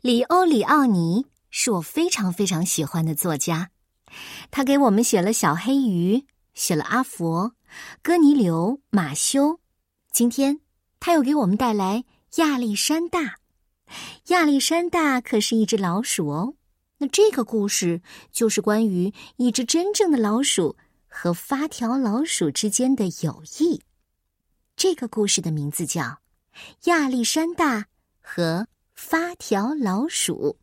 [0.00, 3.70] 里欧·里奥尼是我非常非常喜欢的作家，
[4.48, 6.18] 他给我们写了《小黑鱼》，
[6.54, 7.46] 写了《阿佛》
[8.00, 9.54] 《哥尼流》《马修》，
[10.12, 10.60] 今天
[11.00, 12.04] 他又给我们带来
[12.40, 13.20] 《亚历山大》。
[14.26, 16.54] 亚历山大可是一只老鼠哦。
[16.98, 20.76] 那这个故事就是关于一只真正的老鼠
[21.08, 23.82] 和发条老鼠之间的友谊。
[24.76, 26.02] 这个故事的名字叫
[26.84, 27.86] 《亚历山大
[28.20, 28.68] 和
[29.00, 30.58] 发条老鼠》，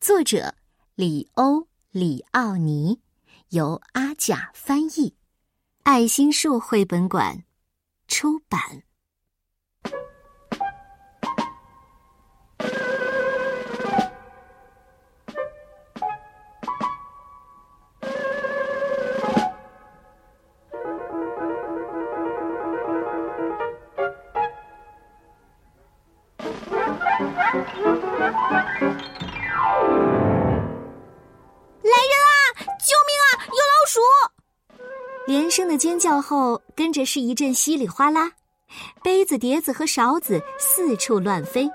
[0.00, 0.54] 作者
[0.94, 3.00] 里欧·里奥尼，
[3.48, 5.16] 由阿甲翻译，
[5.82, 7.42] 爱心树绘本馆
[8.06, 8.85] 出版。
[35.46, 38.32] 连声的尖叫后，跟着是一阵稀里哗啦，
[39.04, 41.70] 杯子、碟子和勺子四处乱飞。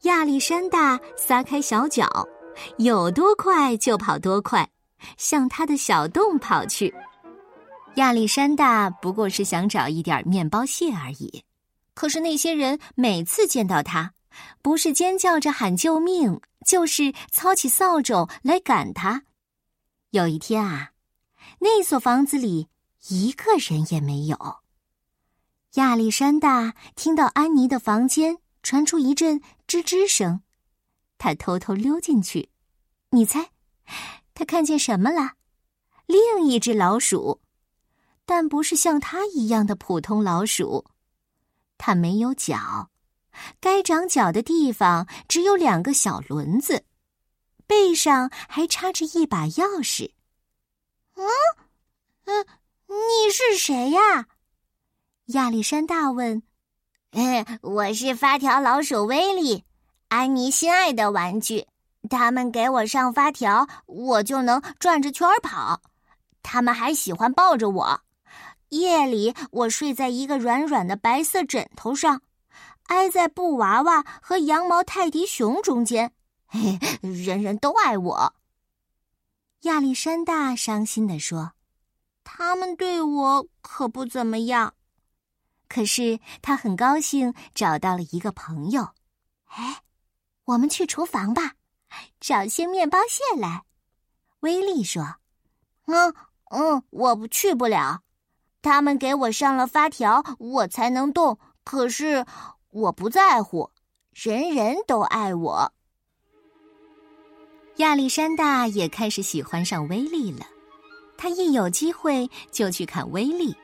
[0.00, 2.26] 亚历山大撒开小脚，
[2.78, 4.68] 有多快就跑多快，
[5.16, 6.92] 向他的小洞跑去。
[7.94, 11.44] 亚历山大不过是想找一点面包屑而已，
[11.94, 14.12] 可是那些人每次见到他，
[14.60, 19.22] 不是尖叫着喊救命，就是操起扫帚来赶他。
[20.10, 20.88] 有一天啊。
[21.58, 22.68] 那所房子里
[23.08, 24.56] 一个人也没有。
[25.74, 30.42] 亚历山大听到安妮的房间传出一阵吱吱声，
[31.18, 32.50] 他偷偷溜进去。
[33.10, 33.50] 你猜，
[34.34, 35.32] 他看见什么了？
[36.06, 37.40] 另一只老鼠，
[38.26, 40.84] 但不是像他一样的普通老鼠。
[41.78, 42.90] 它没有脚，
[43.58, 46.84] 该长脚的地方只有两个小轮子，
[47.66, 50.12] 背上还插着一把钥匙。
[51.14, 51.26] 嗯，
[52.26, 52.46] 嗯，
[52.92, 54.26] 你是谁呀？
[55.26, 56.42] 亚历山大问。
[57.62, 59.64] 我是发条老鼠威利，
[60.08, 61.66] 安妮心爱的玩具。
[62.10, 65.80] 他们给我上发条，我就能转着圈跑。
[66.42, 68.00] 他们还喜欢抱着我。
[68.68, 72.20] 夜里，我睡在一个软软的白色枕头上，
[72.88, 76.12] 挨在布娃娃和羊毛泰迪熊中间。
[76.46, 78.34] 嘿， 人人都爱我。
[79.62, 81.52] 亚历山大伤心地说
[82.24, 84.74] ：“他们对我可不怎么样。
[85.68, 88.90] 可是他很高兴找到了一个朋友。
[89.46, 89.82] 哎，
[90.44, 91.54] 我们去厨房吧，
[92.20, 93.64] 找些面包屑来。”
[94.40, 95.16] 威利说
[95.86, 96.14] ：“嗯
[96.50, 98.02] 嗯，我不去不了。
[98.60, 101.38] 他们给我上了发条，我才能动。
[101.64, 102.26] 可是
[102.70, 103.70] 我不在乎，
[104.12, 105.72] 人人都爱我。”
[107.76, 110.46] 亚历山大也开始喜欢上威利了，
[111.22, 113.54] 他一有机会就去看威利，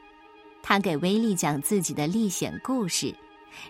[0.62, 3.12] 他给威利讲自己的历险故事，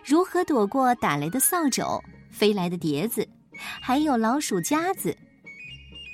[0.04, 1.98] 如何躲过打来的扫帚、
[2.28, 3.27] 飞来的碟子，
[3.81, 5.16] 还有老鼠夹子。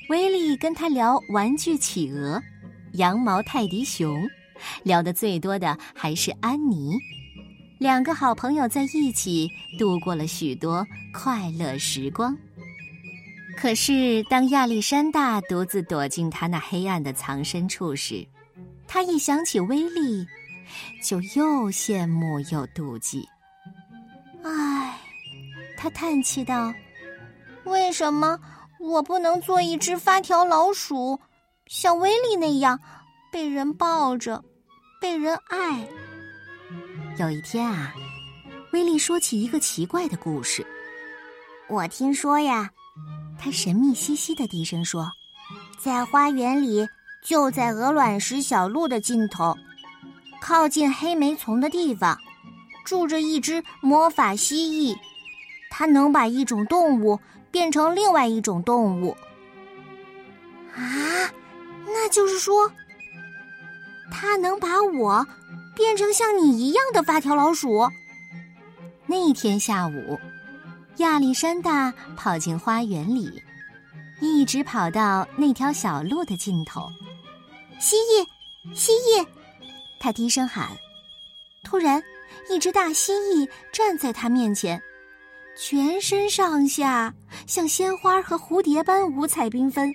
[0.09, 2.41] 威利跟他聊玩具企鹅、
[2.93, 4.25] 羊毛泰迪熊，
[4.85, 6.97] 聊得最多的还是安妮。
[7.81, 12.39] 两个好朋友在一起度过了许多快乐时光。
[13.57, 18.27] 可是，当亚历山大独自躲进他那黑暗的藏身处时，
[18.87, 20.27] 他一想起威利，
[21.03, 23.27] 就又羡慕又妒忌。
[24.43, 24.99] 唉，
[25.79, 26.75] 他叹气道
[27.65, 28.39] ：“为什么
[28.79, 31.19] 我不能做一只发条老鼠，
[31.67, 32.79] 像威利那样
[33.33, 34.45] 被人抱着，
[35.01, 35.89] 被人爱？”
[37.19, 37.95] 有一天啊，
[38.73, 40.67] 威利说起一个奇怪的故事。
[41.69, 42.71] 我听说呀。
[43.45, 45.13] 他神秘兮兮的低声说
[45.79, 46.89] ：“在花园里，
[47.23, 49.55] 就在鹅卵石小路的尽头，
[50.41, 52.19] 靠近黑莓丛的地方，
[52.87, 54.97] 住着一只魔法蜥蜴。
[55.71, 59.15] 它能把一种动物变成另外一种动物。
[60.75, 61.31] 啊，
[61.85, 62.73] 那就是说，
[64.11, 65.23] 它能把我
[65.77, 67.87] 变成像你一样的发条老鼠。
[69.07, 70.19] 那天下午。”
[70.99, 73.43] 亚历山大跑进花园里，
[74.21, 76.89] 一直跑到那条小路的尽头。
[77.81, 79.27] 蜥蜴，蜥蜴！
[79.99, 80.69] 他低声喊。
[81.65, 82.03] 突然，
[82.49, 84.81] 一只大蜥蜴站在他面前，
[85.59, 87.13] 全身上下
[87.47, 89.93] 像鲜花和蝴蝶般五彩缤纷。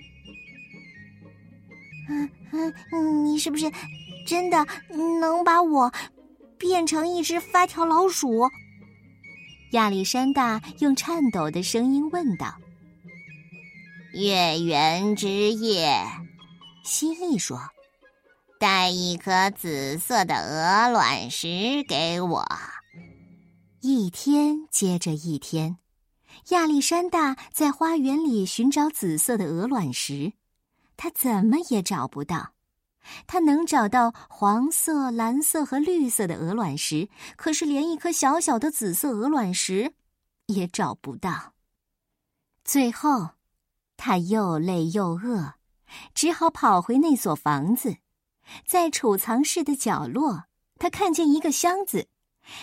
[2.08, 2.30] 嗯
[2.92, 3.70] 嗯，你是不是
[4.26, 4.66] 真的
[5.20, 5.90] 能把我
[6.58, 8.42] 变成一只发条老鼠？
[9.70, 12.56] 亚历山大用颤抖的声音问道
[14.12, 16.04] ：“月圆之夜。”
[16.82, 17.60] 蜥蜴说
[18.58, 22.44] ：“带一颗紫色的鹅卵石给我。”
[23.80, 25.76] 一天接着一天，
[26.48, 30.32] 亚历山大在花园里寻找紫色的鹅卵石，
[30.96, 32.52] 他怎么也找不到。
[33.26, 39.94] 他能找到黄色、蓝色和绿色的鹅卵石，可是连一颗小小的紫色鹅卵石
[40.46, 41.54] 也找不到。
[42.64, 43.30] 最后，
[43.96, 45.54] 他又累又饿，
[46.14, 47.96] 只好跑回那所房子。
[48.66, 50.44] 在储藏室的角落，
[50.78, 52.08] 他看见一个箱子。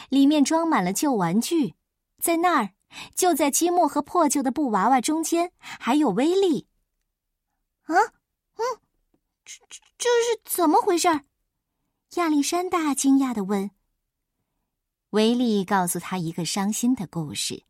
[0.09, 1.75] 里面装满了旧玩具，
[2.21, 2.71] 在那儿，
[3.15, 6.67] 就在积木和破旧的布娃娃中间，还有威力。
[7.83, 7.95] 啊，
[9.47, 11.07] 这这这是怎么回事？
[12.15, 13.71] 亚历山大惊讶的问。
[15.11, 17.63] 威利告诉他一个伤心的故事。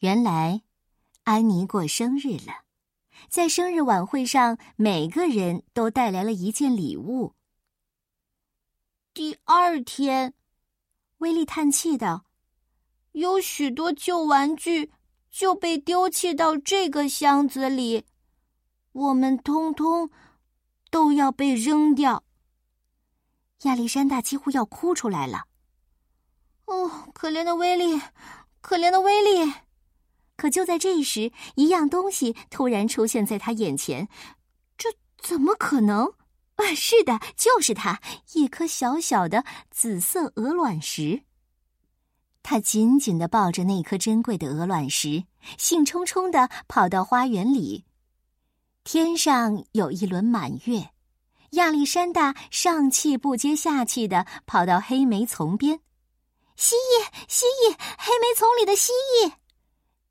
[0.00, 0.62] 原来，
[1.22, 2.64] 安妮过生日了，
[3.28, 7.34] 在生日晚会上，每个人都带来了一件礼物。
[9.14, 10.34] 第二天。
[11.18, 12.24] 威利叹气道
[13.12, 14.90] ：“有许多旧玩具
[15.30, 18.06] 就被丢弃到这个箱子里，
[18.92, 20.10] 我们通通
[20.90, 22.24] 都要被扔掉。”
[23.62, 25.44] 亚历山大几乎要哭出来了。
[26.66, 28.00] 哦，可怜的威力，
[28.60, 29.52] 可怜的威力！
[30.36, 34.08] 可就在这时，一样东西突然出现在他眼前，
[34.78, 34.88] 这
[35.18, 36.06] 怎么可能？
[36.54, 38.00] 啊，是的，就是它，
[38.32, 41.24] 一颗小小的紫色鹅卵石。
[42.42, 45.24] 他紧紧的抱着那颗珍贵的鹅卵石，
[45.58, 47.84] 兴冲冲的跑到花园里。
[48.82, 50.90] 天上有一轮满月，
[51.50, 55.80] 亚历山大上气不接下气的跑到黑莓丛边。
[56.56, 59.32] 蜥蜴，蜥蜴，黑莓丛里的蜥蜴！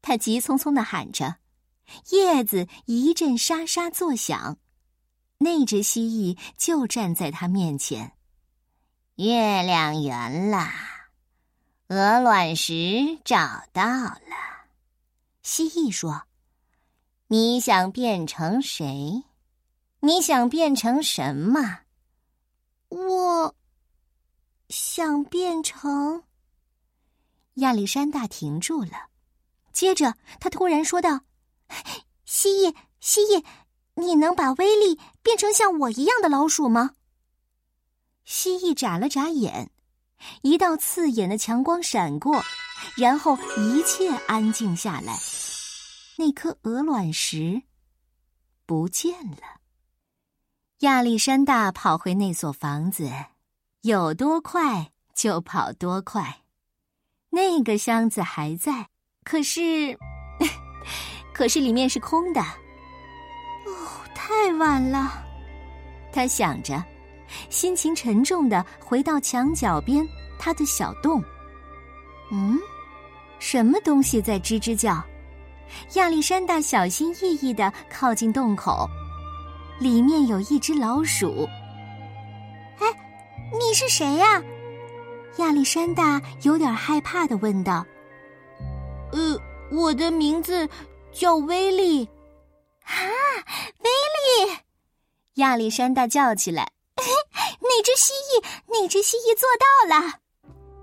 [0.01, 1.37] 他急匆匆的喊着，
[2.11, 4.57] 叶子一阵沙沙作响。
[5.39, 8.13] 那只蜥蜴就站在他面前。
[9.15, 10.69] 月亮圆了，
[11.87, 14.19] 鹅卵石找到了。
[15.41, 16.23] 蜥蜴说
[17.29, 19.23] ：“你想变成谁？
[20.01, 21.79] 你想变成什么？”
[22.89, 23.55] 我
[24.69, 26.23] 想变成……
[27.55, 29.09] 亚历山大停住了，
[29.71, 31.21] 接着他突然说道
[32.25, 33.43] ：“蜥蜴，蜥蜴。”
[33.95, 36.91] 你能把威力变成像我一样的老鼠吗？
[38.23, 39.69] 蜥蜴眨了眨眼，
[40.41, 42.41] 一道刺眼的强光闪过，
[42.95, 45.19] 然后一切安静下来。
[46.19, 47.61] 那颗鹅卵石
[48.65, 49.61] 不见了。
[50.79, 53.09] 亚历山大跑回那所房子，
[53.83, 56.41] 有多快就跑多快。
[57.29, 58.89] 那个箱子还在，
[59.23, 59.97] 可是，
[61.33, 62.41] 可是里面是空的。
[62.41, 65.25] 哦太晚了，
[66.11, 66.83] 他想着，
[67.49, 70.05] 心情沉重的回到墙角边
[70.37, 71.23] 他的小洞。
[72.29, 72.59] 嗯，
[73.39, 75.01] 什么东西在吱吱叫？
[75.93, 78.87] 亚历山大小心翼翼的靠近洞口，
[79.79, 81.47] 里面有一只老鼠。
[82.79, 82.87] 哎，
[83.53, 84.41] 你是谁呀？
[85.37, 87.85] 亚历山大有点害怕的问道。
[89.11, 89.39] 呃，
[89.71, 90.67] 我的名字
[91.11, 92.07] 叫威利。
[92.83, 92.95] 啊，
[93.79, 94.57] 威利！
[95.35, 96.69] 亚历山大叫起来
[97.61, 100.13] ：“那只蜥蜴，那只蜥蜴做到了！”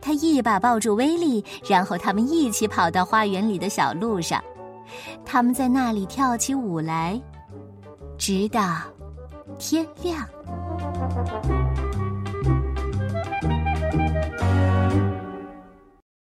[0.00, 4.43] 他一把抱住威利，然后他们一起跑到花园里的小路上。
[5.25, 7.21] 他们在那里跳起舞来，
[8.16, 8.62] 直到
[9.59, 10.26] 天亮。